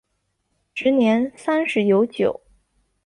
[0.73, 2.41] 时年三十有九。